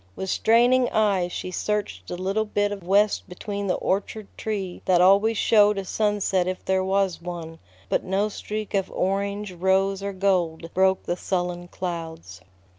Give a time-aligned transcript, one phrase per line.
[0.15, 4.99] With straining eyes she searched the little bit of west between the orchard tree that
[4.99, 10.11] always showed a sunset if there was one; but no streak of orange, rose, or
[10.13, 12.41] gold broke the sullen clouds.